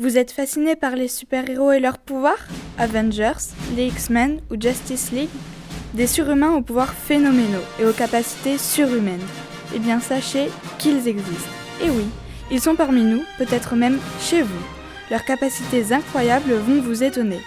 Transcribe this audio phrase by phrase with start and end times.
[0.00, 2.46] Vous êtes fasciné par les super-héros et leurs pouvoirs?
[2.78, 5.28] Avengers, les X-Men ou Justice League?
[5.92, 9.26] Des surhumains aux pouvoirs phénoménaux et aux capacités surhumaines.
[9.74, 11.50] Eh bien sachez qu'ils existent.
[11.82, 12.04] Et oui,
[12.52, 14.62] ils sont parmi nous, peut-être même chez vous.
[15.10, 17.40] Leurs capacités incroyables vont vous étonner.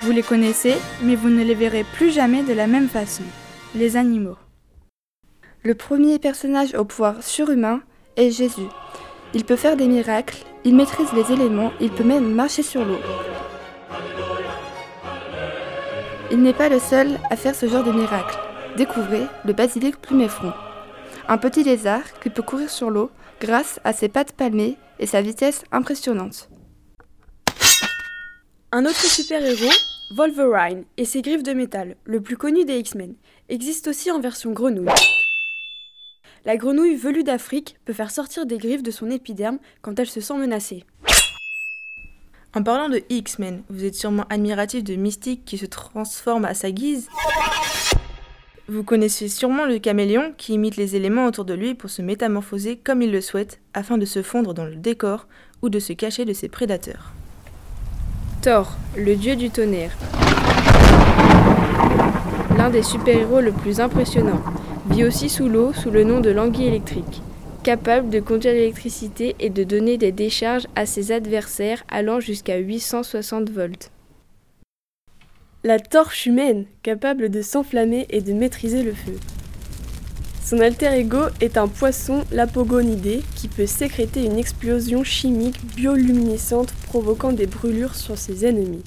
[0.00, 3.24] Vous les connaissez, mais vous ne les verrez plus jamais de la même façon.
[3.74, 4.38] Les animaux.
[5.62, 7.82] Le premier personnage au pouvoir surhumain
[8.16, 8.70] est Jésus.
[9.34, 12.98] Il peut faire des miracles, il maîtrise les éléments, il peut même marcher sur l'eau.
[16.30, 18.38] Il n'est pas le seul à faire ce genre de miracle.
[18.76, 20.52] Découvrez le basilic pluméfron.
[21.28, 23.10] Un petit lézard qui peut courir sur l'eau
[23.40, 26.48] grâce à ses pattes palmées et sa vitesse impressionnante.
[28.72, 29.72] Un autre super-héros,
[30.14, 33.14] Wolverine, et ses griffes de métal, le plus connu des X-Men,
[33.48, 34.88] existe aussi en version grenouille.
[36.44, 40.20] La grenouille velue d'Afrique peut faire sortir des griffes de son épiderme quand elle se
[40.20, 40.84] sent menacée.
[42.54, 46.70] En parlant de X-Men, vous êtes sûrement admiratif de Mystique qui se transforme à sa
[46.70, 47.08] guise.
[48.68, 52.76] Vous connaissez sûrement le caméléon qui imite les éléments autour de lui pour se métamorphoser
[52.76, 55.26] comme il le souhaite afin de se fondre dans le décor
[55.62, 57.12] ou de se cacher de ses prédateurs.
[58.42, 59.96] Thor, le dieu du tonnerre.
[62.56, 64.42] L'un des super-héros le plus impressionnants
[64.90, 67.22] vit aussi sous l'eau sous le nom de l'anguille électrique,
[67.62, 73.50] capable de conduire l'électricité et de donner des décharges à ses adversaires allant jusqu'à 860
[73.50, 73.90] volts.
[75.64, 79.18] La torche humaine, capable de s'enflammer et de maîtriser le feu.
[80.42, 87.32] Son alter ego est un poisson lapogonidé qui peut sécréter une explosion chimique bioluminescente provoquant
[87.32, 88.84] des brûlures sur ses ennemis.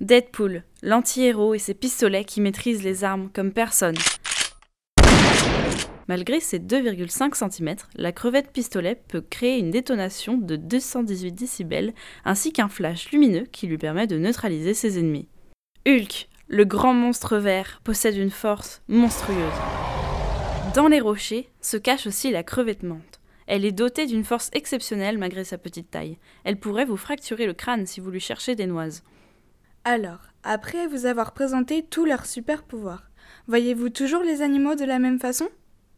[0.00, 3.96] Deadpool, l'anti-héros et ses pistolets qui maîtrisent les armes comme personne.
[6.08, 12.52] Malgré ses 2,5 cm, la crevette pistolet peut créer une détonation de 218 décibels ainsi
[12.52, 15.28] qu'un flash lumineux qui lui permet de neutraliser ses ennemis.
[15.86, 19.36] Hulk, le grand monstre vert, possède une force monstrueuse.
[20.74, 23.20] Dans les rochers se cache aussi la crevette menthe.
[23.46, 26.18] Elle est dotée d'une force exceptionnelle malgré sa petite taille.
[26.44, 29.02] Elle pourrait vous fracturer le crâne si vous lui cherchez des noises.
[29.84, 33.10] Alors, après vous avoir présenté tous leurs super pouvoirs,
[33.48, 35.48] voyez-vous toujours les animaux de la même façon?